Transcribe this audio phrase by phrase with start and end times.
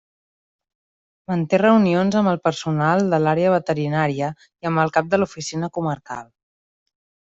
[1.31, 6.25] Manté reunions amb el personal de l'Àrea Veterinària i amb el cap de l'Oficina Comarcal.